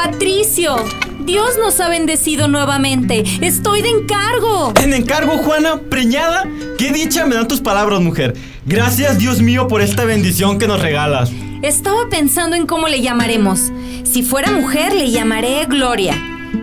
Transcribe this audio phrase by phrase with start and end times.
[0.00, 0.76] Patricio,
[1.24, 3.24] Dios nos ha bendecido nuevamente.
[3.40, 4.72] Estoy de encargo.
[4.80, 5.80] ¿En encargo, Juana?
[5.90, 6.44] ¿Preñada?
[6.78, 8.36] Qué dicha me dan tus palabras, mujer.
[8.64, 11.32] Gracias, Dios mío, por esta bendición que nos regalas.
[11.62, 13.72] Estaba pensando en cómo le llamaremos.
[14.04, 16.14] Si fuera mujer, le llamaré Gloria.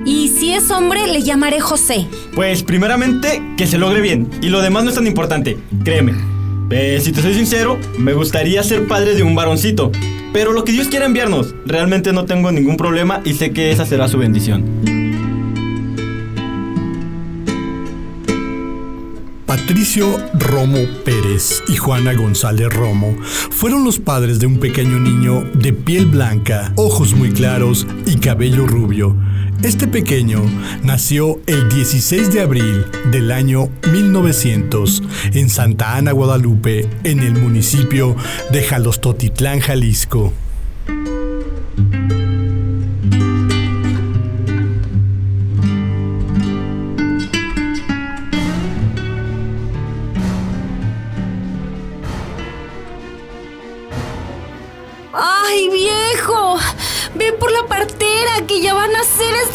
[0.05, 2.07] Y si es hombre, le llamaré José.
[2.36, 4.29] Pues primeramente, que se logre bien.
[4.41, 6.34] Y lo demás no es tan importante, créeme.
[6.71, 9.91] Eh, si te soy sincero, me gustaría ser padre de un varoncito.
[10.33, 13.86] Pero lo que Dios quiera enviarnos, realmente no tengo ningún problema y sé que esa
[13.86, 14.65] será su bendición.
[19.46, 25.71] Patricio Romo Pérez y Juana González Romo fueron los padres de un pequeño niño de
[25.71, 29.16] piel blanca, ojos muy claros y cabello rubio.
[29.64, 30.43] Este pequeño
[30.83, 35.02] nació el 16 de abril del año 1900
[35.33, 38.16] en Santa Ana, Guadalupe, en el municipio
[38.52, 40.33] de Jalostotitlán, Jalisco.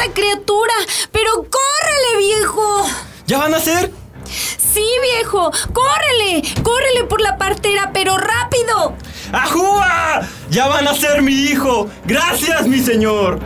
[0.00, 0.72] Esta criatura.
[1.12, 2.86] Pero córrele, viejo.
[3.26, 3.90] ¿Ya van a ser?
[4.24, 5.50] Sí, viejo.
[5.72, 6.42] Córrele.
[6.62, 8.94] Córrele por la partera, pero rápido.
[9.32, 10.22] ¡Ajúa!
[10.50, 11.88] ¡Ya van a ser mi hijo!
[12.04, 13.38] ¡Gracias, mi señor!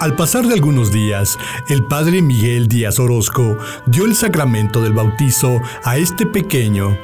[0.00, 5.60] Al pasar de algunos días, el padre Miguel Díaz Orozco dio el sacramento del bautizo
[5.84, 6.96] a este pequeño,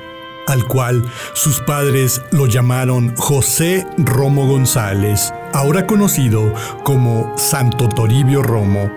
[0.46, 6.52] al cual sus padres lo llamaron José Romo González, ahora conocido
[6.84, 8.90] como Santo Toribio Romo.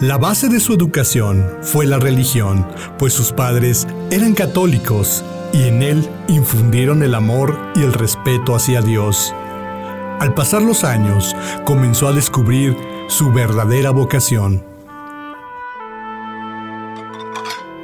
[0.00, 2.66] La base de su educación fue la religión,
[2.98, 8.80] pues sus padres eran católicos y en él infundieron el amor y el respeto hacia
[8.82, 9.34] Dios.
[10.20, 11.34] Al pasar los años,
[11.64, 12.76] comenzó a descubrir
[13.08, 14.64] su verdadera vocación.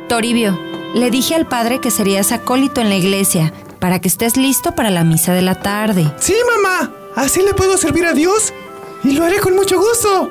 [0.09, 0.59] Toribio,
[0.95, 4.91] le dije al padre que serías acólito en la iglesia, para que estés listo para
[4.91, 6.13] la misa de la tarde.
[6.19, 6.93] Sí, mamá.
[7.17, 8.53] Así le puedo servir a Dios.
[9.05, 10.31] Y lo haré con mucho gusto.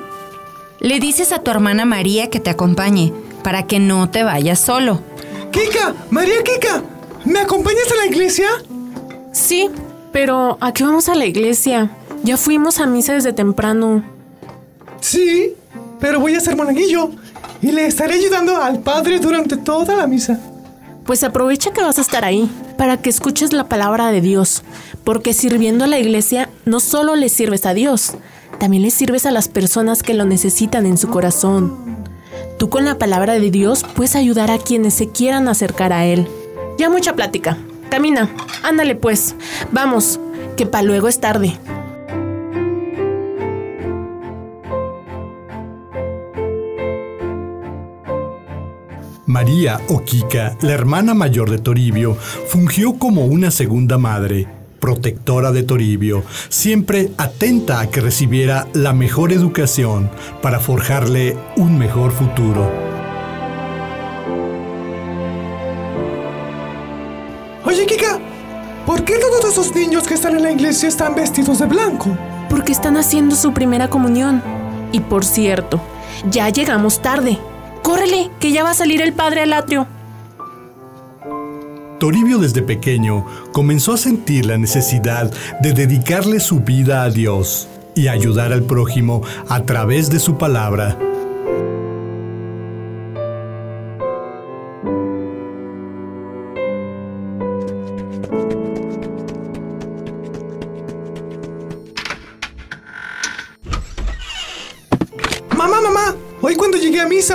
[0.78, 3.12] Le dices a tu hermana María que te acompañe,
[3.42, 5.02] para que no te vayas solo.
[5.50, 6.82] Kika, María Kika,
[7.24, 8.48] ¿me acompañas a la iglesia?
[9.32, 9.68] Sí,
[10.12, 11.90] pero ¿a qué vamos a la iglesia?
[12.22, 14.04] Ya fuimos a misa desde temprano.
[15.00, 15.54] Sí,
[15.98, 17.10] pero voy a ser monaguillo
[17.62, 20.40] y le estaré ayudando al padre durante toda la misa.
[21.10, 22.48] Pues aprovecha que vas a estar ahí
[22.78, 24.62] para que escuches la palabra de Dios,
[25.02, 28.12] porque sirviendo a la iglesia no solo le sirves a Dios,
[28.60, 31.76] también le sirves a las personas que lo necesitan en su corazón.
[32.60, 36.28] Tú con la palabra de Dios puedes ayudar a quienes se quieran acercar a Él.
[36.78, 37.58] Ya mucha plática.
[37.90, 38.30] Camina,
[38.62, 39.34] ándale pues.
[39.72, 40.20] Vamos,
[40.56, 41.58] que pa' luego es tarde.
[49.30, 52.16] María o Kika, la hermana mayor de Toribio,
[52.48, 54.48] fungió como una segunda madre,
[54.80, 60.10] protectora de Toribio, siempre atenta a que recibiera la mejor educación
[60.42, 62.68] para forjarle un mejor futuro.
[67.64, 68.18] Oye, Kika,
[68.84, 72.18] ¿por qué todos esos niños que están en la iglesia están vestidos de blanco?
[72.48, 74.42] Porque están haciendo su primera comunión.
[74.90, 75.80] Y por cierto,
[76.28, 77.38] ya llegamos tarde.
[77.82, 79.86] Córrele, que ya va a salir el padre al atrio.
[81.98, 85.30] Toribio desde pequeño comenzó a sentir la necesidad
[85.60, 90.96] de dedicarle su vida a Dios y ayudar al prójimo a través de su palabra.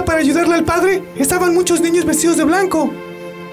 [0.03, 2.91] Para ayudarle al padre, estaban muchos niños vestidos de blanco.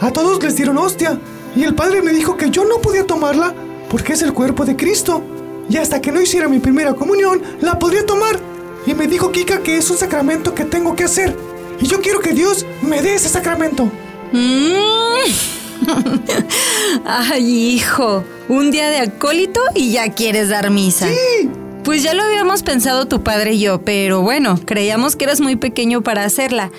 [0.01, 1.19] A todos les dieron hostia
[1.55, 3.55] y el padre me dijo que yo no podía tomarla
[3.89, 5.23] porque es el cuerpo de Cristo.
[5.69, 8.41] Y hasta que no hiciera mi primera comunión, la podría tomar.
[8.87, 11.37] Y me dijo Kika que es un sacramento que tengo que hacer.
[11.81, 13.85] Y yo quiero que Dios me dé ese sacramento.
[14.33, 14.73] Mm.
[17.05, 21.09] Ay, hijo, un día de acólito y ya quieres dar misa.
[21.09, 21.62] Sí.
[21.85, 25.57] Pues ya lo habíamos pensado tu padre y yo, pero bueno, creíamos que eras muy
[25.57, 26.71] pequeño para hacerla.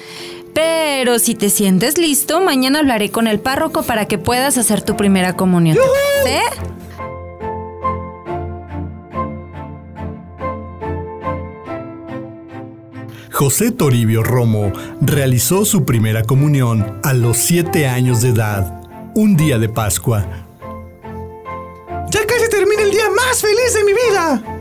[0.53, 4.95] Pero si te sientes listo, mañana hablaré con el párroco para que puedas hacer tu
[4.95, 5.77] primera comunión.
[6.23, 6.31] ¿Sí?
[13.31, 14.71] José Toribio Romo
[15.01, 18.81] realizó su primera comunión a los siete años de edad,
[19.15, 20.23] un día de Pascua.
[22.11, 24.52] ¡Ya casi termina el día más feliz de mi vida!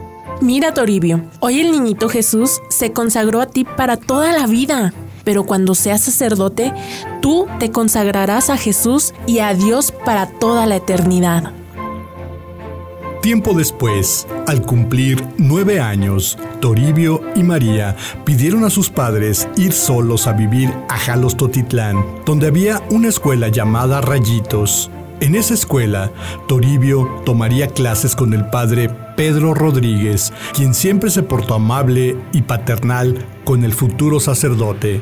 [0.42, 4.92] Mira, Toribio, hoy el niñito Jesús se consagró a ti para toda la vida.
[5.22, 6.72] Pero cuando seas sacerdote,
[7.20, 11.52] tú te consagrarás a Jesús y a Dios para toda la eternidad.
[13.20, 17.94] Tiempo después, al cumplir nueve años, Toribio y María
[18.24, 24.00] pidieron a sus padres ir solos a vivir a Jalostotitlán, donde había una escuela llamada
[24.00, 24.90] Rayitos.
[25.22, 26.10] En esa escuela,
[26.48, 33.24] Toribio tomaría clases con el padre Pedro Rodríguez, quien siempre se portó amable y paternal
[33.44, 35.00] con el futuro sacerdote.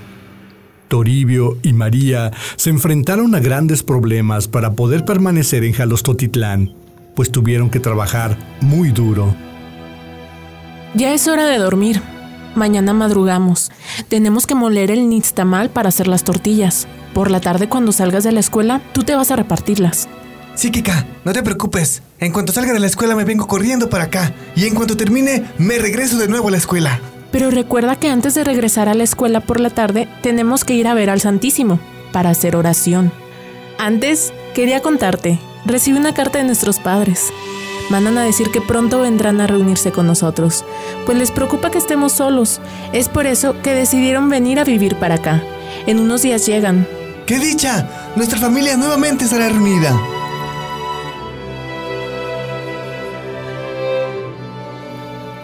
[0.88, 6.74] Toribio y María se enfrentaron a grandes problemas para poder permanecer en Jalostotitlán,
[7.16, 9.34] pues tuvieron que trabajar muy duro.
[10.92, 12.02] Ya es hora de dormir.
[12.54, 13.70] Mañana madrugamos.
[14.08, 16.88] Tenemos que moler el nixtamal para hacer las tortillas.
[17.14, 20.08] Por la tarde cuando salgas de la escuela, tú te vas a repartirlas.
[20.54, 22.02] Sí, Kika, no te preocupes.
[22.18, 24.34] En cuanto salga de la escuela me vengo corriendo para acá.
[24.56, 27.00] Y en cuanto termine, me regreso de nuevo a la escuela.
[27.32, 30.88] Pero recuerda que antes de regresar a la escuela por la tarde, tenemos que ir
[30.88, 31.78] a ver al Santísimo
[32.12, 33.12] para hacer oración.
[33.78, 37.32] Antes, quería contarte, recibí una carta de nuestros padres.
[37.90, 40.64] Mandan a decir que pronto vendrán a reunirse con nosotros,
[41.06, 42.60] pues les preocupa que estemos solos.
[42.92, 45.42] Es por eso que decidieron venir a vivir para acá.
[45.86, 46.86] En unos días llegan.
[47.26, 48.12] ¡Qué dicha!
[48.14, 50.00] Nuestra familia nuevamente estará reunida.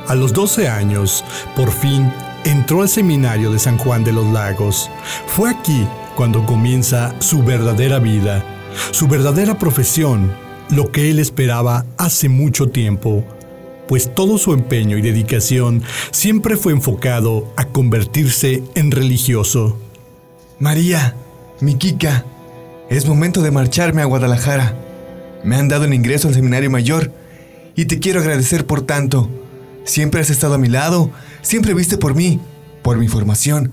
[0.06, 1.24] A los 12 años,
[1.56, 2.12] por fin,
[2.44, 4.88] entró al seminario de San Juan de los Lagos.
[5.26, 5.84] Fue aquí
[6.14, 8.44] cuando comienza su verdadera vida,
[8.92, 13.24] su verdadera profesión, lo que él esperaba hace mucho tiempo,
[13.88, 19.78] pues todo su empeño y dedicación siempre fue enfocado a convertirse en religioso.
[20.58, 21.14] María,
[21.60, 22.24] mi Kika,
[22.90, 24.76] es momento de marcharme a Guadalajara.
[25.44, 27.12] Me han dado el ingreso al seminario mayor
[27.76, 29.30] y te quiero agradecer por tanto.
[29.84, 31.10] Siempre has estado a mi lado,
[31.42, 32.40] siempre viste por mí,
[32.82, 33.70] por mi formación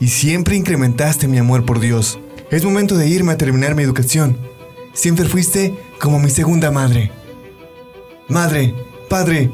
[0.00, 2.18] y siempre incrementaste mi amor por Dios.
[2.50, 4.38] Es momento de irme a terminar mi educación.
[4.94, 7.10] Siempre fuiste como mi segunda madre.
[8.28, 8.74] Madre,
[9.08, 9.50] padre,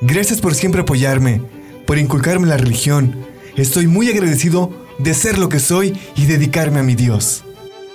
[0.00, 1.40] gracias por siempre apoyarme,
[1.86, 3.16] por inculcarme la religión.
[3.56, 7.44] Estoy muy agradecido de ser lo que soy y dedicarme a mi Dios.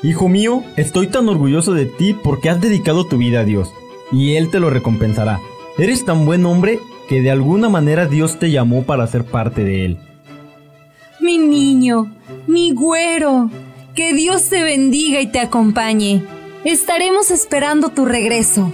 [0.03, 3.71] Hijo mío, estoy tan orgulloso de ti porque has dedicado tu vida a Dios,
[4.11, 5.39] y Él te lo recompensará.
[5.77, 6.79] Eres tan buen hombre
[7.09, 9.97] que de alguna manera Dios te llamó para ser parte de Él.
[11.19, 12.13] Mi niño,
[12.45, 13.49] mi güero,
[13.95, 16.23] que Dios te bendiga y te acompañe.
[16.68, 18.74] Estaremos esperando tu regreso.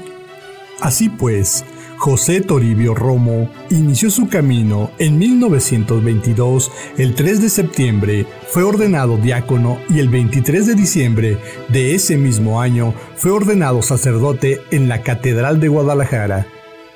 [0.82, 1.64] Así pues,
[1.98, 9.78] José Toribio Romo inició su camino en 1922, el 3 de septiembre fue ordenado diácono
[9.90, 11.38] y el 23 de diciembre
[11.70, 16.48] de ese mismo año fue ordenado sacerdote en la Catedral de Guadalajara.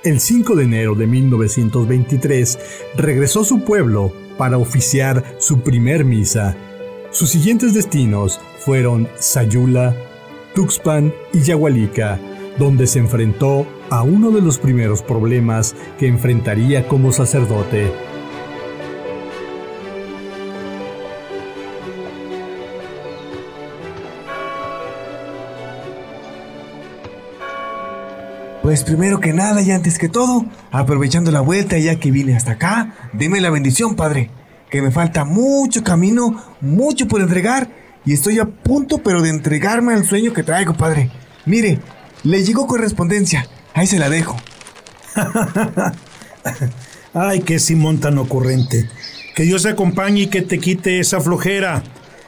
[0.04, 2.58] El 5 de enero de 1923
[2.96, 6.58] regresó a su pueblo para oficiar su primer misa.
[7.12, 9.96] Sus siguientes destinos fueron Sayula,
[10.58, 12.20] Tuxpan y Yahualica,
[12.58, 17.94] donde se enfrentó a uno de los primeros problemas que enfrentaría como sacerdote.
[28.64, 32.54] Pues primero que nada y antes que todo, aprovechando la vuelta ya que vine hasta
[32.54, 34.32] acá, deme la bendición, Padre,
[34.72, 37.70] que me falta mucho camino, mucho por entregar
[38.08, 41.12] y estoy a punto pero de entregarme al sueño que traigo, Padre.
[41.46, 41.80] Mire,
[42.24, 44.38] le llegó correspondencia, ahí se la dejo.
[47.14, 48.90] Ay, qué Simón tan ocurrente.
[49.36, 51.84] Que Dios te acompañe y que te quite esa flojera,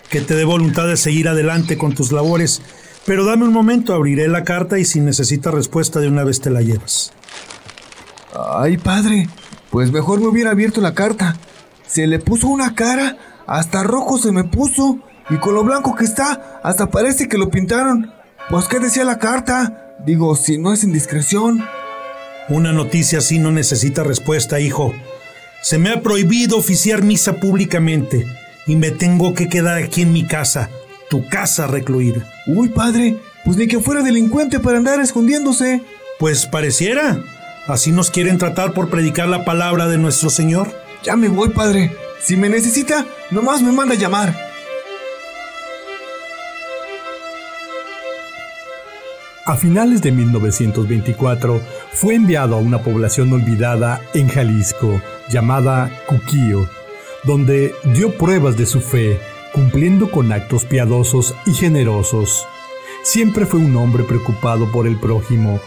[0.09, 2.61] que te dé voluntad de seguir adelante con tus labores.
[3.05, 6.49] Pero dame un momento, abriré la carta y si necesitas respuesta de una vez te
[6.49, 7.13] la llevas.
[8.53, 9.29] Ay, padre,
[9.69, 11.37] pues mejor me hubiera abierto la carta.
[11.87, 13.17] Se le puso una cara,
[13.47, 17.49] hasta rojo se me puso, y con lo blanco que está, hasta parece que lo
[17.49, 18.11] pintaron.
[18.49, 19.95] Pues, ¿qué decía la carta?
[20.05, 21.63] Digo, si no es indiscreción.
[22.47, 24.93] Una noticia así no necesita respuesta, hijo.
[25.61, 28.25] Se me ha prohibido oficiar misa públicamente
[28.65, 30.69] y me tengo que quedar aquí en mi casa,
[31.09, 32.25] tu casa recluida.
[32.47, 35.83] Uy, padre, pues ni que fuera delincuente para andar escondiéndose.
[36.17, 37.21] Pues pareciera.
[37.67, 40.73] Así nos quieren tratar por predicar la palabra de nuestro Señor.
[41.03, 41.95] Ya me voy, padre.
[42.21, 44.48] Si me necesita, nomás me manda a llamar.
[49.49, 51.59] A finales de 1924
[51.93, 56.69] fue enviado a una población olvidada en Jalisco llamada Cuquío,
[57.23, 59.17] donde dio pruebas de su fe,
[59.51, 62.45] cumpliendo con actos piadosos y generosos.
[63.01, 65.59] Siempre fue un hombre preocupado por el prójimo,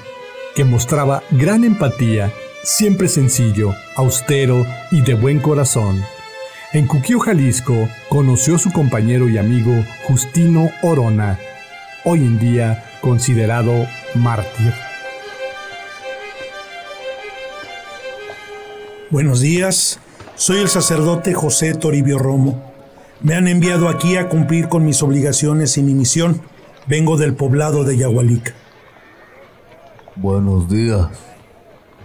[0.55, 6.01] que mostraba gran empatía, siempre sencillo, austero y de buen corazón.
[6.73, 9.73] En Cuquío, Jalisco, conoció a su compañero y amigo
[10.05, 11.41] Justino Orona,
[12.05, 14.73] hoy en día considerado mártir.
[19.11, 20.01] Buenos días,
[20.37, 22.73] soy el sacerdote José Toribio Romo.
[23.21, 26.41] Me han enviado aquí a cumplir con mis obligaciones y mi misión.
[26.87, 28.55] Vengo del poblado de Yagualica.
[30.17, 31.09] Buenos días.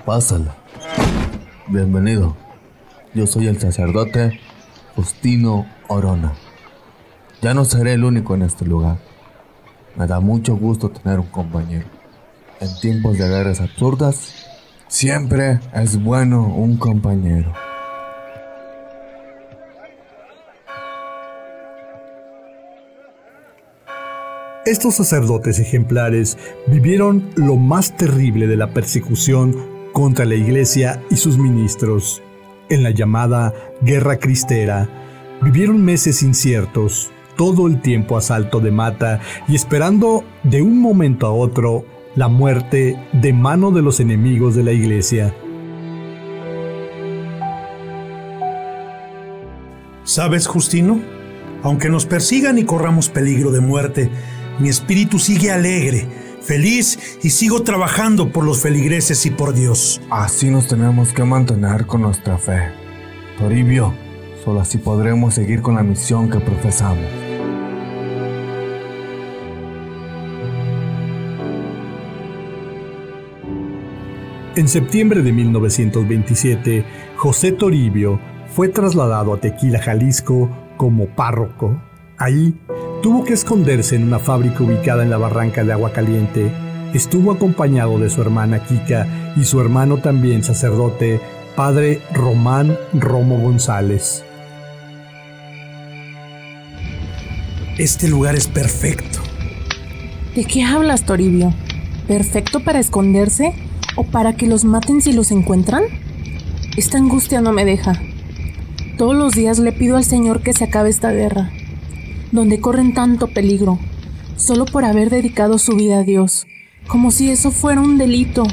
[0.05, 0.55] Pásala.
[1.67, 2.35] Bienvenido.
[3.13, 4.39] Yo soy el sacerdote
[4.95, 6.33] Justino Orona.
[7.41, 9.06] Ya no seré el único en este lugar.
[9.97, 11.87] Me da mucho gusto tener un compañero.
[12.59, 14.31] En tiempos de guerras absurdas,
[14.87, 17.51] siempre es bueno un compañero.
[24.67, 26.37] Estos sacerdotes ejemplares
[26.67, 29.55] vivieron lo más terrible de la persecución
[29.93, 32.21] contra la iglesia y sus ministros.
[32.69, 34.87] En la llamada Guerra Cristera,
[35.41, 41.27] vivieron meses inciertos, todo el tiempo a salto de mata y esperando de un momento
[41.27, 45.33] a otro la muerte de mano de los enemigos de la iglesia.
[50.03, 50.99] ¿Sabes, Justino?
[51.63, 54.09] Aunque nos persigan y corramos peligro de muerte,
[54.57, 56.07] mi espíritu sigue alegre,
[56.41, 60.01] feliz y sigo trabajando por los feligreses y por Dios.
[60.09, 62.71] Así nos tenemos que mantener con nuestra fe.
[63.37, 63.93] Toribio,
[64.43, 67.26] solo así podremos seguir con la misión que profesamos.
[74.57, 76.83] En septiembre de 1927,
[77.15, 81.79] José Toribio fue trasladado a Tequila, Jalisco, como párroco.
[82.17, 82.55] Ahí
[83.03, 86.51] tuvo que esconderse en una fábrica ubicada en la barranca de Agua Caliente.
[86.95, 91.21] Estuvo acompañado de su hermana Kika y su hermano también sacerdote,
[91.55, 94.25] padre Román Romo González.
[97.77, 99.19] Este lugar es perfecto.
[100.33, 101.53] ¿De qué hablas, Toribio?
[102.07, 103.53] ¿Perfecto para esconderse
[103.97, 105.83] o para que los maten si los encuentran?
[106.77, 108.01] Esta angustia no me deja.
[108.97, 111.51] Todos los días le pido al Señor que se acabe esta guerra
[112.31, 113.79] donde corren tanto peligro,
[114.35, 116.47] solo por haber dedicado su vida a Dios,
[116.87, 118.45] como si eso fuera un delito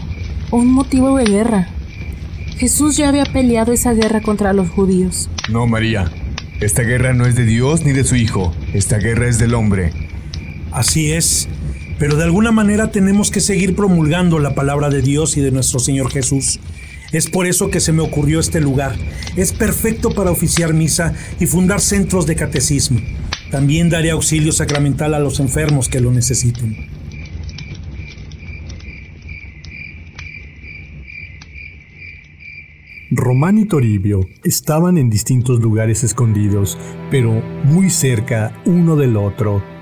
[0.50, 1.68] o un motivo de guerra.
[2.56, 5.28] Jesús ya había peleado esa guerra contra los judíos.
[5.48, 6.10] No, María,
[6.60, 9.92] esta guerra no es de Dios ni de su Hijo, esta guerra es del hombre.
[10.70, 11.48] Así es,
[11.98, 15.78] pero de alguna manera tenemos que seguir promulgando la palabra de Dios y de nuestro
[15.78, 16.60] Señor Jesús.
[17.12, 18.96] Es por eso que se me ocurrió este lugar.
[19.36, 23.00] Es perfecto para oficiar misa y fundar centros de catecismo.
[23.50, 26.88] También daré auxilio sacramental a los enfermos que lo necesiten.
[33.12, 36.76] Román y Toribio estaban en distintos lugares escondidos,
[37.12, 39.73] pero muy cerca uno del otro.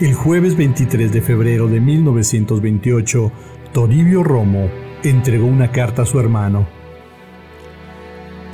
[0.00, 3.30] El jueves 23 de febrero de 1928,
[3.74, 4.70] Toribio Romo
[5.04, 6.66] entregó una carta a su hermano.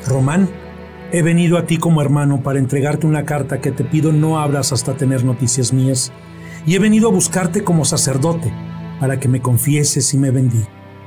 [0.09, 0.49] Román,
[1.13, 4.73] He venido a ti como hermano para entregarte una carta que te pido no abras
[4.73, 6.13] hasta tener noticias mías.
[6.67, 8.53] Y he venido a buscarte como sacerdote
[8.99, 10.65] para que me confieses y me bendí.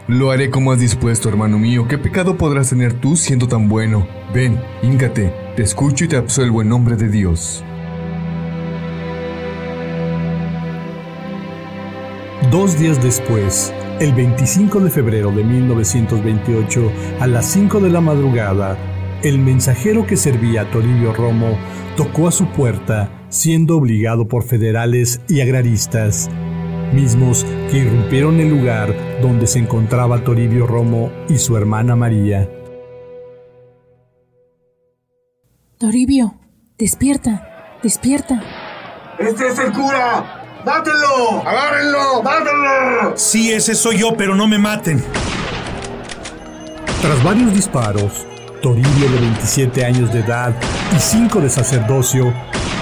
[0.08, 1.86] Lo haré como has dispuesto, hermano mío.
[1.90, 4.08] ¿Qué pecado podrás tener tú siendo tan bueno?
[4.34, 7.66] Ven, híngate, te escucho y te absuelvo en nombre de Dios.
[12.52, 18.76] Dos días después, el 25 de febrero de 1928, a las 5 de la madrugada,
[19.22, 21.60] el mensajero que servía a Toribio Romo
[21.96, 26.28] tocó a su puerta, siendo obligado por federales y agraristas,
[26.92, 32.50] mismos que irrumpieron el lugar donde se encontraba Toribio Romo y su hermana María.
[35.78, 36.34] Toribio,
[36.80, 38.42] despierta, despierta.
[39.20, 40.39] ¡Este es el cura!
[40.66, 41.42] ¡Mátenlo!
[41.46, 42.22] ¡Agárrenlo!
[42.22, 43.14] ¡Mátenlo!
[43.16, 45.04] Sí, ese soy yo, pero no me maten.
[47.02, 48.26] Tras varios disparos,
[48.62, 50.54] Toribio de 27 años de edad
[50.96, 52.34] y 5 de sacerdocio,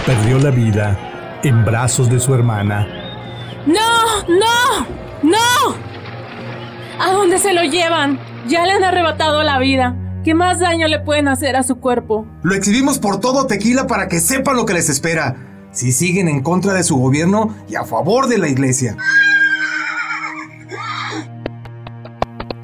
[0.07, 2.87] perdió la vida en brazos de su hermana.
[3.67, 4.23] ¡No!
[4.27, 4.87] ¡No!
[5.21, 5.75] ¡No!
[6.99, 8.19] ¿A dónde se lo llevan?
[8.47, 9.95] Ya le han arrebatado la vida.
[10.23, 12.25] ¿Qué más daño le pueden hacer a su cuerpo?
[12.41, 15.46] Lo exhibimos por todo Tequila para que sepan lo que les espera.
[15.77, 18.97] Si siguen en contra de su gobierno y a favor de la iglesia.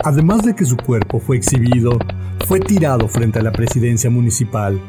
[0.04, 2.00] Además de que su cuerpo fue exhibido,
[2.48, 4.82] fue tirado frente a la presidencia municipal.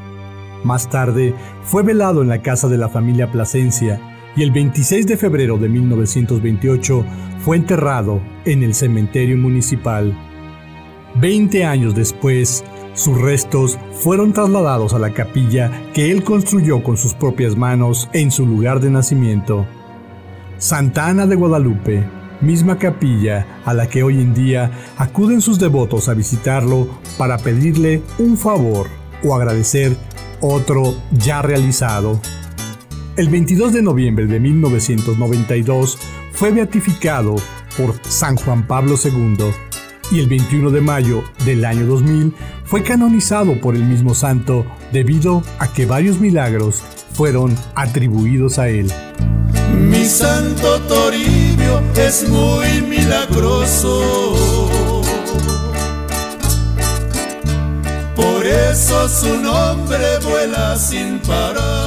[0.64, 4.00] Más tarde, fue velado en la casa de la familia Plasencia
[4.35, 7.04] y el 26 de febrero de 1928
[7.40, 10.16] fue enterrado en el cementerio municipal.
[11.16, 17.12] Veinte años después, sus restos fueron trasladados a la capilla que él construyó con sus
[17.12, 19.66] propias manos en su lugar de nacimiento.
[20.58, 22.04] Santa Ana de Guadalupe,
[22.40, 28.02] misma capilla a la que hoy en día acuden sus devotos a visitarlo para pedirle
[28.18, 28.86] un favor
[29.24, 29.96] o agradecer
[30.40, 32.20] otro ya realizado.
[33.16, 35.98] El 22 de noviembre de 1992
[36.32, 37.36] fue beatificado
[37.76, 39.36] por San Juan Pablo II
[40.10, 42.34] y el 21 de mayo del año 2000
[42.75, 48.93] fue canonizado por el mismo santo debido a que varios milagros fueron atribuidos a él.
[49.78, 55.04] Mi santo Toribio es muy milagroso.
[58.16, 61.83] Por eso su nombre vuela sin parar.